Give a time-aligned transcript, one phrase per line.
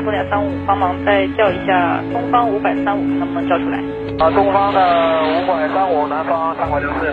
[0.00, 3.78] 多点三五，帮忙再叫一下东方五百三五，能不能叫出来？
[4.18, 7.12] 啊，东方的五百三五，南方三百六四。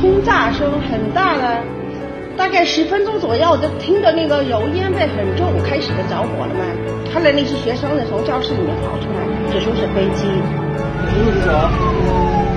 [0.00, 1.62] 轰炸声很大的，
[2.36, 6.64] 大概十分钟左右，就听着那个油烟味很重，开始的着火了嘛。
[7.12, 9.18] 看来那些学生呢从教室里面跑出来，
[9.52, 10.26] 就说是飞机。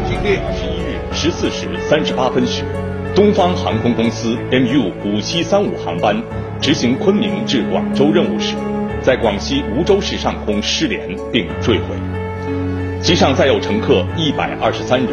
[0.06, 0.73] 今天十一日
[1.24, 2.66] 十四时三十八分许，
[3.16, 6.22] 东方航空公司 MU 五七三五航班
[6.60, 8.56] 执行昆明至广州任务时，
[9.02, 11.96] 在广西梧州市上空失联并坠毁，
[13.00, 15.08] 机上载有乘客一百二十三人，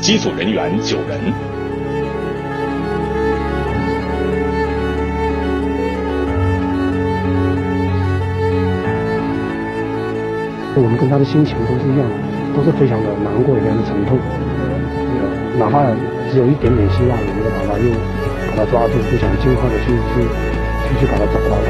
[0.00, 1.16] 机组人员九人。
[10.74, 14.18] 我们跟他的心情都是一样的，都是非常的难过，非常的沉痛。
[15.58, 15.84] 哪怕
[16.30, 17.90] 只有一点点希望，我们都把他又
[18.50, 20.24] 把他抓住，就想尽快的去去
[20.88, 21.66] 去去把他找到了。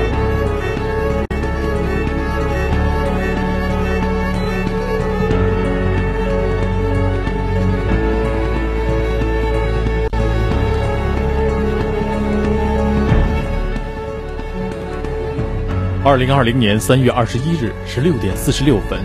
[16.04, 18.98] 二零二零年三月二十一日十六点四十六分，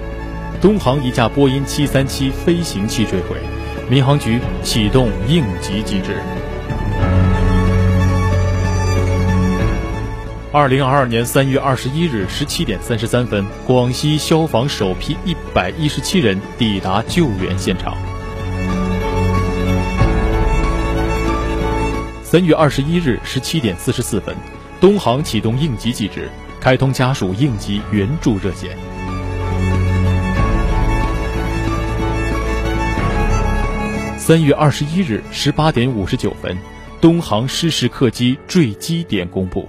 [0.61, 3.37] 东航一架波音七三七飞行器坠毁，
[3.89, 6.21] 民航局启动应急机制。
[10.51, 17.95] 二零二二年三月二十一日十七点三十三分，广西消防首批一百一十七人抵达救援现场。
[22.23, 24.35] 三月二十一日十七点四十四分，
[24.81, 26.29] 东航启动应急机制。
[26.59, 28.75] 开通家属应急援助热线。
[34.27, 36.57] 三月二十一日十八点五十九分，
[36.99, 39.65] 东航失事客机坠机点公布。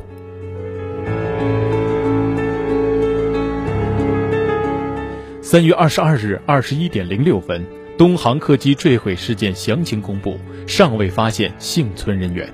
[5.41, 7.65] 三月二十二日二十一点零六分，
[7.97, 10.37] 东航客机坠毁事件详情公布，
[10.67, 12.53] 尚未发现幸存人员。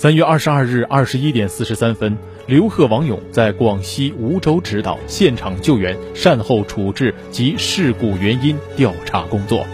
[0.00, 2.16] 三月二十二日二十一点四十三分，
[2.46, 9.66] 刘贺、王勇在广西梧州指导现场救援、善后处置及事故原因调查工作。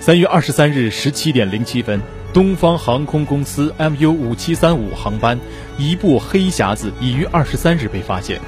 [0.00, 2.00] 三月二十三日十七点零七分，
[2.34, 5.38] 东方航空公司 MU 五七三五航班
[5.78, 8.40] 一部黑匣子已于二十三日被发现。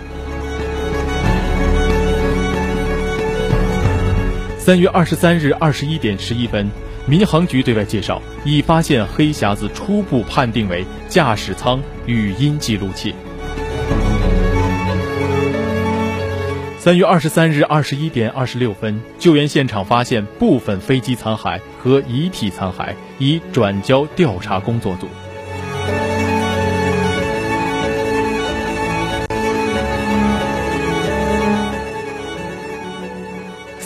[4.64, 6.70] 三月二十三日二十一点十一分，
[7.04, 13.14] 民航局对外介绍，已发现黑匣子，初步判定为驾驶舱语音记录器。
[16.78, 25.06] 三月二十三日二十一点二十六分，救援现场发现部分飞机残骸和遗体残骸，已转交调查工作组。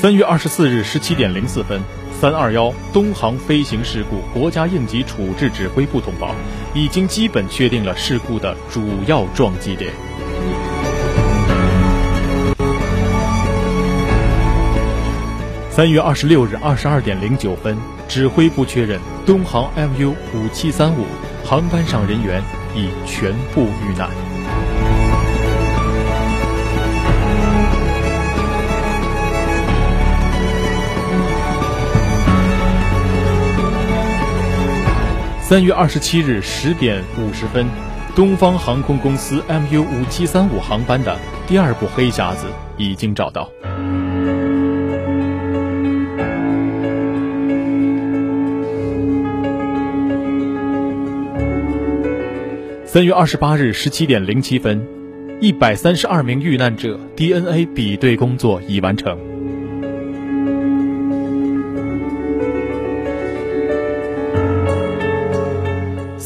[0.01, 1.83] 三月二十四日十七点零四分，
[2.21, 6.33] 三二幺东航飞行事故国家应急处置指挥部通报，
[6.73, 9.93] 已经基本确定了事故的主要撞击点。
[15.69, 17.77] 三月二十六日二十二点零九分，
[18.07, 21.07] 指挥部确认东航 MU 五七三五
[21.45, 22.41] 航班上人员
[22.73, 24.38] 已全部遇难。
[35.49, 37.67] 三月二十七日十点五十分，
[38.15, 42.45] 东方航空公司 MU 五七三五航班的第二部黑匣子
[42.77, 43.51] 已经找到。
[52.85, 54.87] 三月二十八日十七点零七分，
[55.41, 59.28] 一百三十二名遇难者 DNA 比对工作已完成。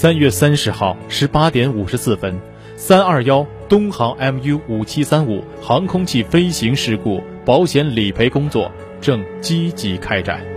[0.02, 2.36] 三月三十号十八点五十四分，
[2.76, 8.68] 三二幺东航 MU 五七三五航空器飞行事故保险理赔工作
[9.00, 10.51] 正积极开展。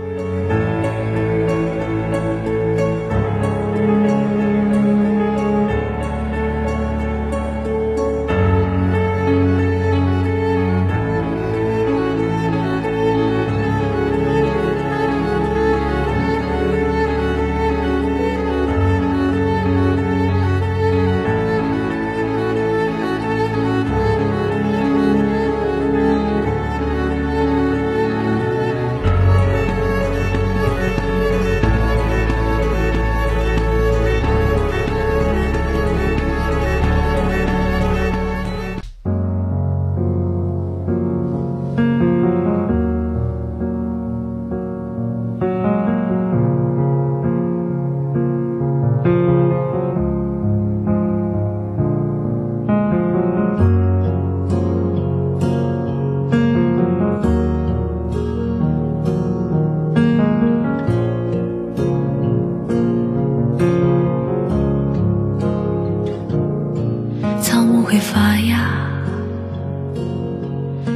[67.96, 68.58] 会发芽，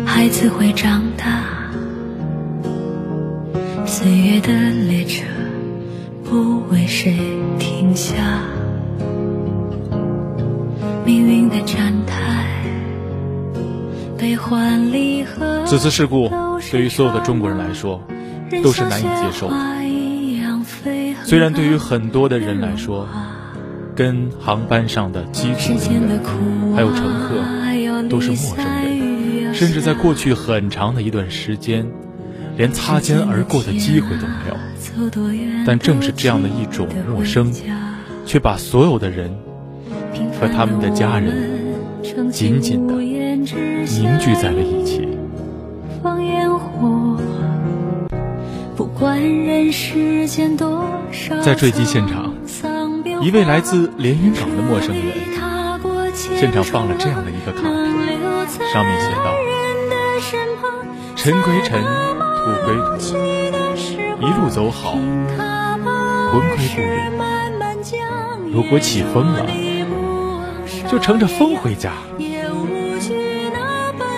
[0.05, 1.47] 孩子会长大，
[3.87, 4.52] 岁月的
[4.87, 5.25] 列车
[6.23, 7.17] 不为谁
[7.58, 8.12] 停下，
[11.06, 12.47] 命运的站台，
[14.19, 15.64] 悲欢离合。
[15.64, 16.31] 此次事故
[16.70, 18.02] 对于所有的中国人来说
[18.62, 19.56] 都是难以接受的。
[21.25, 23.08] 虽然对于很多的人来说，
[24.00, 26.19] 跟航班上的机组人员
[26.75, 31.87] 还有乘客都是陌生人，甚至在过去很长的一段时间，
[32.56, 34.56] 连擦肩而过的机会都没有。
[35.67, 37.52] 但正是这样的一种陌生，
[38.25, 39.37] 却把所有的人
[40.41, 41.61] 和他们的家人
[42.32, 45.06] 紧紧的凝聚在了一起
[48.75, 51.38] 不管人世间多少。
[51.43, 52.30] 在坠机现场。
[53.23, 55.13] 一位来自连云港的陌生人，
[56.15, 57.73] 现场放了这样的一个卡片，
[58.73, 59.35] 上面写道
[61.17, 63.17] ：“尘归尘，土归土，
[64.21, 66.99] 一路走好，魂归故里。
[68.53, 69.47] 如果起风了，
[70.91, 71.91] 就乘着风回家；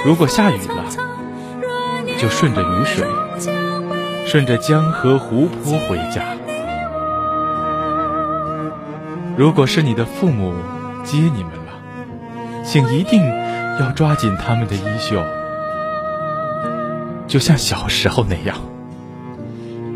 [0.05, 0.85] 如果下雨了，
[2.19, 3.05] 就顺着雨水，
[4.27, 6.23] 顺着江河湖泊回家。”
[9.37, 10.55] 如果是你的父母
[11.05, 11.73] 接你们了，
[12.65, 13.23] 请一定
[13.81, 15.23] 要抓紧他们的衣袖，
[17.27, 18.57] 就像小时候那样。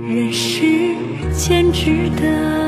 [0.08, 0.94] 人世
[1.34, 2.65] 间值得。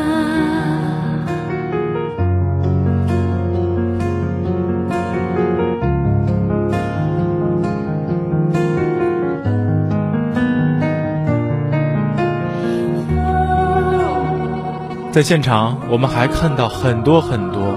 [15.18, 17.74] 在现场，我们还看到很多很多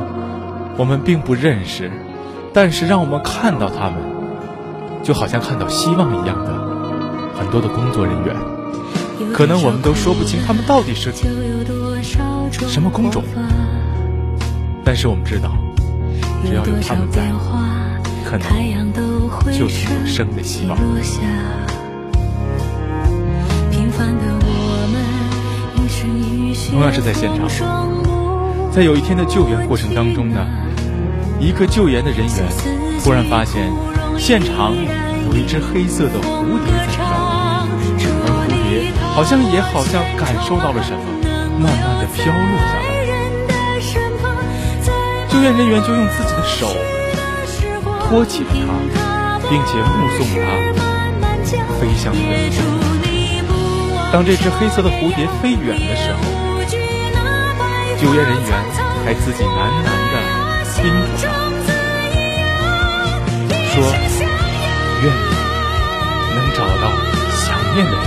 [0.77, 1.91] 我们并不认识，
[2.53, 3.95] 但是让我们看到他们，
[5.01, 6.53] 就好像看到希望一样的
[7.35, 8.35] 很多的工作人员。
[9.33, 11.11] 可能我们都说不清他们到底是
[12.67, 13.23] 什么工种，
[14.85, 15.49] 但是我们知道，
[16.45, 17.31] 只要有他们在，
[18.23, 18.47] 可能
[19.51, 20.77] 就是有生的希望。
[26.71, 27.47] 同样是在现场，
[28.71, 30.45] 在有一天的救援过程当中呢，
[31.39, 32.35] 一个救援的人员
[33.03, 33.71] 突然发现
[34.17, 37.05] 现场有一只黑色的蝴蝶在飘，
[38.25, 41.03] 而蝴蝶好像也好像感受到了什么，
[41.59, 42.89] 慢慢的飘落下来。
[45.29, 46.67] 救援人员就用自己的手
[48.09, 50.37] 托起了它，并且目送它
[51.79, 53.00] 飞向远方。
[54.11, 56.19] 当这只黑色的蝴蝶飞远的时候。
[58.01, 58.51] 救援人员
[59.05, 60.13] 还自己喃喃地
[60.81, 61.29] 叮嘱道
[63.71, 63.73] ：“说，
[65.03, 65.19] 愿你
[66.33, 66.83] 能找到
[67.37, 68.01] 想念的人。”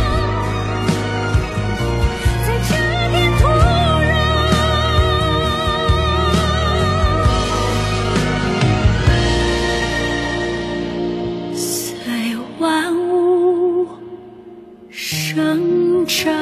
[14.96, 16.32] 生长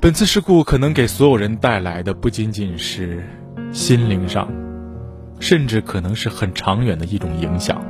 [0.00, 3.22] 本次事故可能给所有人带来的不仅仅是
[3.70, 4.48] 心灵上，
[5.38, 7.80] 甚至可能是很长远的一种影响。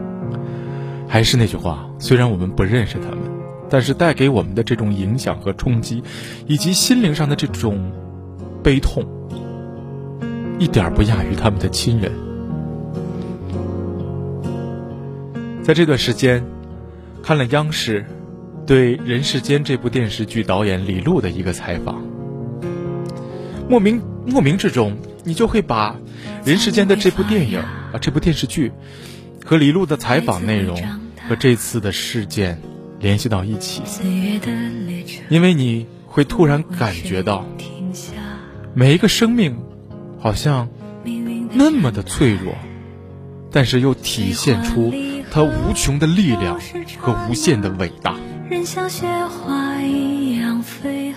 [1.08, 3.20] 还是那句话，虽然我们不认识他们，
[3.70, 6.02] 但是带给我们的这种影响和冲击，
[6.46, 7.90] 以及心灵上的这种
[8.62, 9.06] 悲痛，
[10.58, 12.12] 一点不亚于他们的亲人。
[15.62, 16.44] 在这段时间，
[17.22, 18.04] 看了央视。
[18.64, 22.00] 对《人世间》这部电视剧导演李路的一个采访，
[23.68, 25.94] 莫名莫名之中，你就会把
[26.44, 28.70] 《人世间》的这部电影啊，这部电视剧
[29.44, 30.80] 和李路的采访内容
[31.28, 32.62] 和这次的事件
[33.00, 33.82] 联系到一起，
[35.28, 37.44] 因为你会突然感觉到，
[38.74, 39.58] 每一个生命
[40.20, 40.68] 好像
[41.52, 42.54] 那么的脆弱，
[43.50, 44.94] 但是又体现出
[45.32, 46.60] 它无穷的力量
[46.98, 48.14] 和无限的伟大。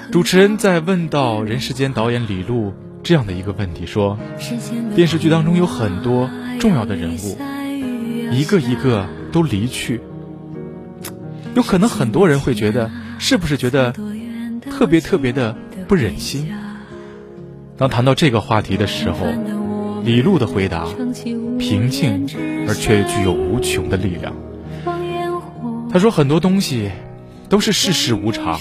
[0.09, 4.17] 主持人在问到《人世间》导演李路这样的一个问题，说
[4.95, 6.29] ：“电视剧当中有很多
[6.61, 7.37] 重要的人物，
[8.31, 9.99] 一个一个都离去，
[11.53, 13.93] 有可能很多人会觉得，是不是觉得
[14.71, 15.53] 特别特别的
[15.89, 16.49] 不忍心？”
[17.75, 19.27] 当谈到这个话题的时候，
[20.05, 20.85] 李路的回答
[21.57, 22.27] 平静
[22.67, 24.33] 而却具有无穷的力量。
[25.91, 26.91] 他说：“很多东西。”
[27.47, 28.59] 都是世事无常，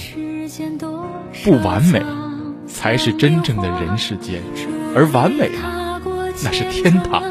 [1.43, 2.03] 不完美
[2.67, 4.43] 才是真正的人世间，
[4.95, 5.99] 而完美啊，
[6.45, 7.23] 那是天堂。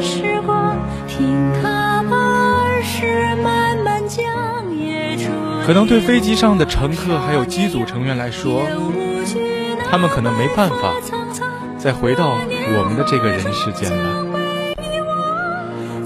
[0.00, 0.78] 时光，
[5.68, 8.62] 可能对飞机上的乘客还有机组成员来说，
[9.90, 10.94] 他们可能没办法
[11.76, 14.24] 再回到我们的这个人世间了，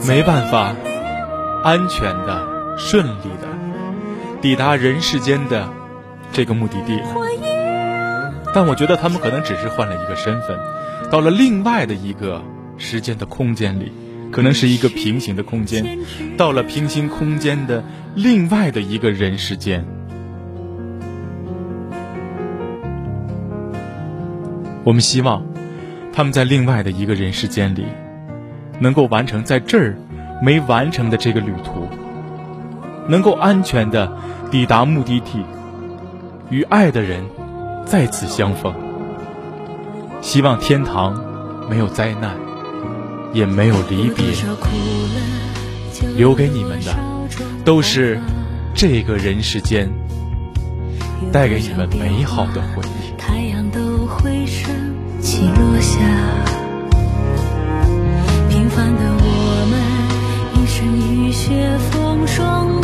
[0.04, 0.74] 没办法
[1.62, 3.46] 安全的、顺利的
[4.40, 5.68] 抵达人世间的
[6.32, 7.06] 这个目的地了。
[8.52, 10.58] 但我觉得他们可能只是换了一个身份，
[11.08, 12.42] 到了另外的一个
[12.78, 13.92] 时间的空间里，
[14.32, 15.98] 可能是一个平行的空间，
[16.36, 17.84] 到了平行空间的
[18.14, 19.84] 另外的一个人世间。
[24.84, 25.44] 我们希望
[26.12, 27.84] 他们在另外的一个人世间里，
[28.80, 29.96] 能够完成在这儿
[30.42, 31.86] 没完成的这个旅途，
[33.08, 34.10] 能够安全的
[34.50, 35.44] 抵达目的地，
[36.50, 37.22] 与爱的人
[37.84, 38.74] 再次相逢。
[40.20, 41.22] 希望天堂
[41.68, 42.36] 没有灾难，
[43.32, 44.26] 也没有离别，
[46.16, 46.94] 留给你们的
[47.64, 48.20] 都是
[48.74, 49.90] 这个人世间
[51.32, 53.16] 带给你们美好的回忆。
[53.16, 54.74] 太阳都会升
[55.20, 55.98] 起落下，
[58.50, 62.81] 平凡的我们，一生雨雪风霜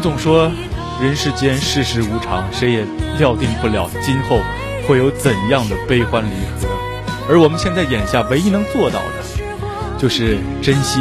[0.00, 0.50] 们总说
[1.02, 2.86] 人世间世事无常，谁也
[3.18, 4.40] 料定不了今后
[4.88, 6.68] 会有怎样的悲欢离合，
[7.28, 9.98] 而我们现在眼下唯一能做到的。
[9.98, 11.00] 就是珍惜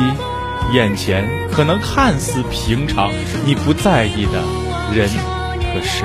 [0.73, 3.09] 眼前可能看似平常、
[3.45, 4.43] 你不在意的
[4.93, 6.03] 人和事。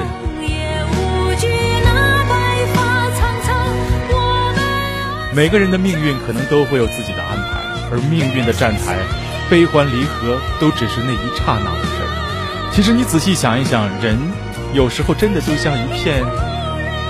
[5.35, 7.59] 每个人的命运可能都会有自己的安排，
[7.91, 8.99] 而命运的站台，
[9.51, 11.94] 悲欢离合都只是那一刹那。
[12.75, 14.19] 其实你仔细想一想，人
[14.75, 16.25] 有时候真的就像一片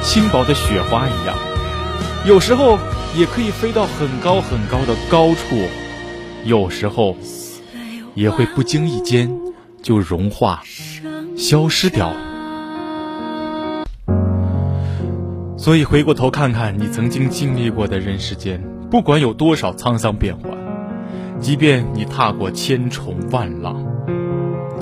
[0.03, 1.35] 轻薄的雪花一样，
[2.27, 2.79] 有时候。
[3.17, 5.57] 也可以飞到很高很高的高处，
[6.43, 7.17] 有时候
[8.17, 9.31] 也会不经意间
[9.81, 10.65] 就融化、
[11.37, 12.13] 消失掉。
[15.57, 20.51] 所以回过头看看你曾经经历过的人世间，不管有多少沧桑变幻，
[21.39, 23.81] 即便你踏过千重万浪，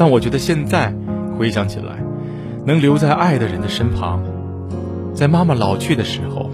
[0.03, 0.93] 但我觉得现在
[1.39, 2.03] 回想起来，
[2.67, 4.21] 能留在爱的人的身旁，
[5.15, 6.51] 在妈妈老去的时候。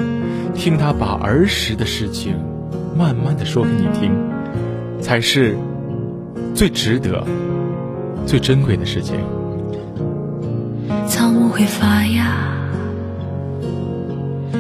[0.55, 2.35] 听她把儿时的事情
[2.95, 4.13] 慢慢的说给你听，
[5.01, 5.57] 才是
[6.55, 7.25] 最值得、
[8.27, 9.17] 最珍贵的事情。
[11.07, 12.27] 草木会发芽，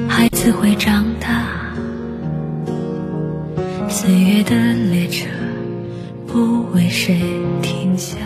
[0.09, 1.45] 孩子会长大，
[3.87, 4.54] 岁月的
[4.90, 5.26] 列车
[6.26, 7.21] 不为谁
[7.61, 8.16] 停下。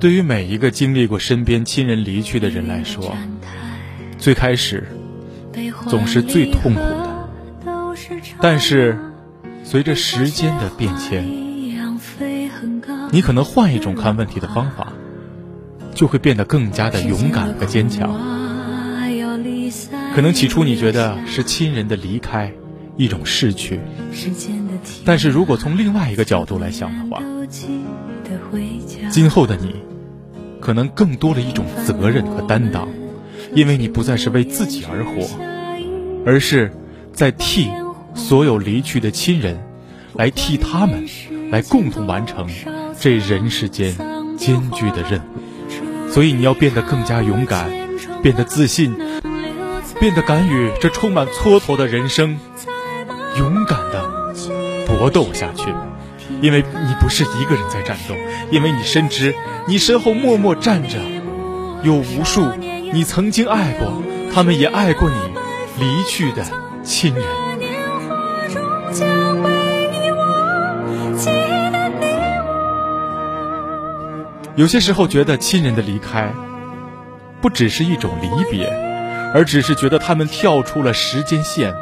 [0.00, 3.14] 对于每一个经历过身边亲人离去的人来说，
[4.18, 4.88] 最开始
[5.88, 7.28] 总是最痛苦的。
[8.40, 8.98] 但是，
[9.62, 11.28] 随着时间的变迁，
[13.12, 14.94] 你可能换一种看问题的方法，
[15.94, 18.10] 就会变得更加的勇敢和坚强。
[20.14, 22.50] 可能起初你觉得是亲人的离开，
[22.96, 23.78] 一种逝去，
[25.04, 27.22] 但是如果从另外一个角度来想的话，
[29.10, 29.74] 今后的你，
[30.60, 32.88] 可能更多了一种责任和担当，
[33.52, 35.28] 因为你不再是为自己而活，
[36.24, 36.72] 而是
[37.12, 37.68] 在替。
[38.12, 39.62] 所有离去的亲人，
[40.14, 41.06] 来替他们，
[41.52, 42.48] 来共同完成
[42.98, 43.94] 这人世间
[44.36, 46.10] 艰巨的任务。
[46.10, 47.70] 所以你要变得更加勇敢，
[48.20, 48.96] 变得自信，
[50.00, 52.36] 变得敢于这充满蹉跎的人生，
[53.38, 54.34] 勇敢的
[54.88, 55.72] 搏斗下去。
[56.40, 58.14] 因为你不是一个人在战斗，
[58.50, 59.34] 因为你深知
[59.66, 60.98] 你身后默默站着
[61.82, 62.50] 有无数
[62.92, 65.16] 你曾经爱过，他们也爱过你
[65.78, 66.44] 离去的
[66.82, 67.24] 亲人。
[74.56, 76.30] 有些时候觉得亲人的离开，
[77.40, 78.66] 不只是一种离别，
[79.32, 81.74] 而只是觉得他们跳出了时间线，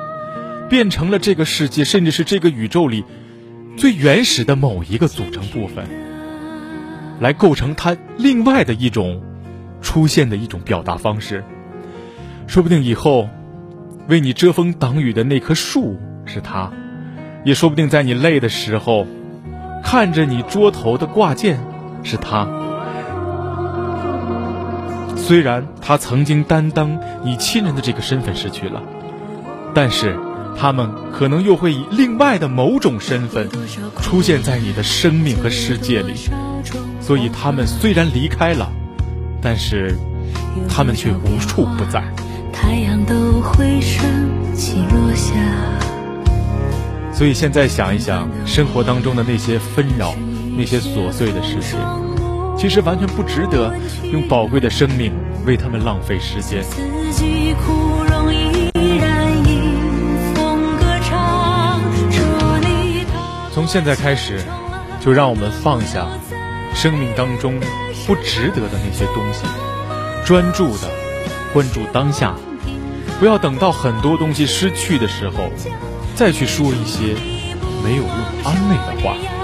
[0.69, 3.05] 变成了这个世界，甚至是这个宇宙里
[3.79, 5.87] 最原始的某一个组成部分，
[7.21, 9.23] 来构成它另外的一种
[9.81, 11.45] 出现的一种表达方式。
[12.49, 13.29] 说不定以后
[14.09, 16.73] 为你遮风挡雨的那棵树是他，
[17.45, 19.07] 也说不定在你累的时候
[19.85, 21.61] 看着你桌头的挂件
[22.03, 22.49] 是他。
[25.15, 28.83] 虽然他曾经担当你亲人的这个身份失去了，
[29.73, 30.19] 但是
[30.61, 33.49] 他们可能又会以另外的某种身份
[34.03, 36.15] 出现在你的生命和世界里。
[37.01, 38.71] 所以他们虽然离开了，
[39.41, 39.97] 但是
[40.69, 42.03] 他们却无处不在。
[47.13, 50.15] 所以现在想一想，生活当中的那些纷扰、
[50.57, 51.79] 那些琐碎的事情，
[52.57, 53.73] 其实完全不值得
[54.13, 55.13] 用宝贵的生命
[55.47, 56.63] 为他们浪费时间。
[63.69, 64.41] 现在开始，
[64.99, 66.09] 就让我们放下
[66.75, 67.61] 生命当中
[68.07, 69.45] 不值得的那些东西，
[70.25, 70.89] 专注的
[71.53, 72.35] 关注当下，
[73.21, 75.51] 不要等到很多东西失去的时候，
[76.17, 77.15] 再去说一些
[77.85, 78.11] 没有用
[78.43, 79.38] 安慰的话。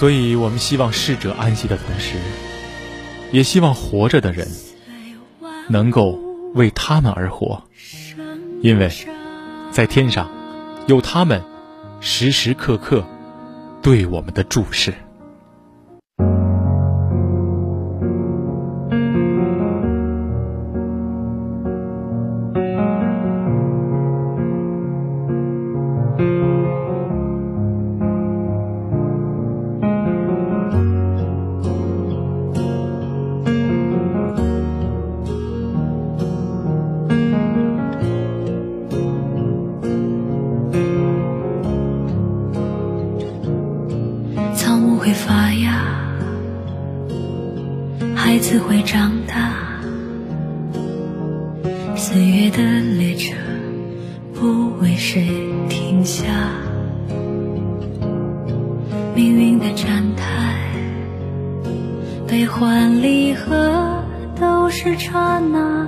[0.00, 2.16] 所以我们希望逝者安息的同时，
[3.32, 4.48] 也希望活着的人
[5.68, 6.18] 能够
[6.54, 7.62] 为他们而活，
[8.62, 8.90] 因为
[9.70, 10.30] 在天上
[10.86, 11.44] 有他们
[12.00, 13.06] 时时刻刻
[13.82, 14.94] 对我们的注视。
[54.80, 55.28] 为谁
[55.68, 56.24] 停下，
[59.14, 60.56] 命运的站台，
[62.26, 64.02] 悲欢离合
[64.40, 65.86] 都是刹那，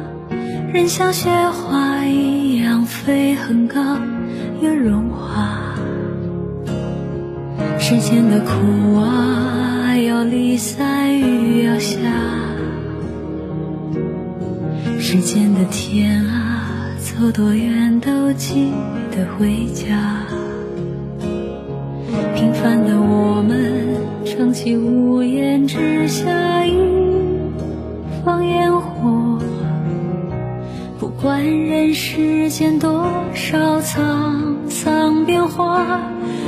[0.74, 3.81] 人像雪花一样飞很高，
[4.61, 5.74] 又融化。
[7.78, 11.98] 世间的苦啊，要离散雨要下；
[15.00, 16.51] 世间的天啊，
[17.12, 18.72] 走多远都记
[19.11, 20.25] 得回家。
[22.35, 26.72] 平凡的我们撑起屋檐之下一
[28.25, 29.38] 方烟火。
[30.98, 36.01] 不管人世间多少沧桑变化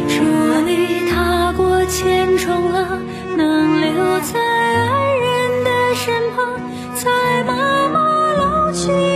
[0.09, 0.23] 祝
[0.67, 3.03] 你踏过千重浪
[3.37, 6.57] 能留在爱人的身旁
[6.95, 9.14] 在妈妈老去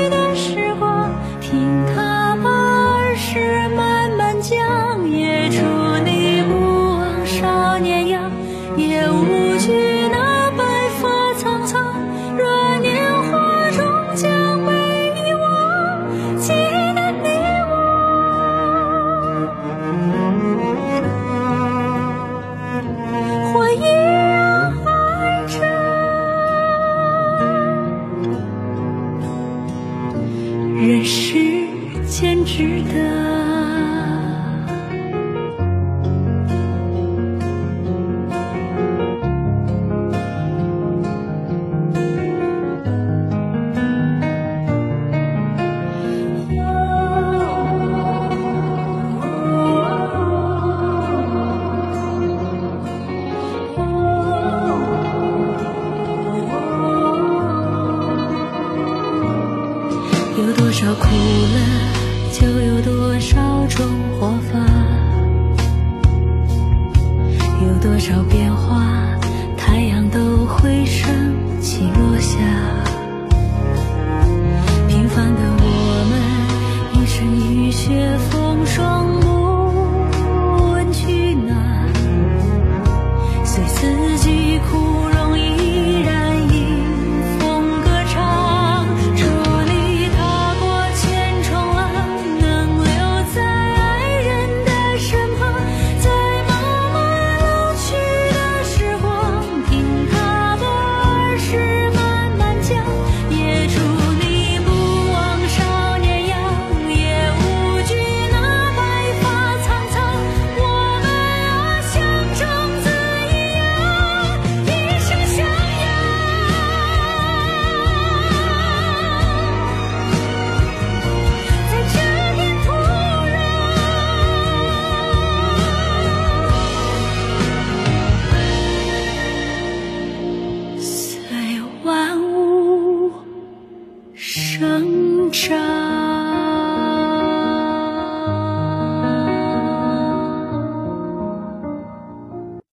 [67.99, 68.78] 多少变化